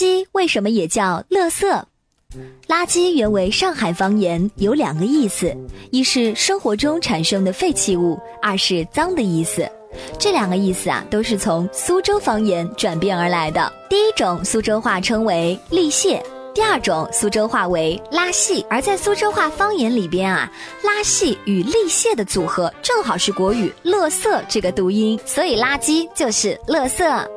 [0.00, 1.84] 圾为什么也叫垃圾？
[2.68, 5.54] 垃圾原为上海方言，有两个意思：
[5.90, 9.68] 一是生活中产生的废弃物，二是脏的意思。
[10.18, 13.70] 这两个意思啊，都是从苏州方言转变而来的。
[13.90, 16.24] 第一种苏州话称为沥屑，
[16.54, 18.64] 第二种苏州话为拉细。
[18.70, 20.50] 而在苏州话方言里边啊，
[20.82, 27.28] 拉细与沥屑的组合正好是国语“乐色”这个读音，所以垃圾就是乐色。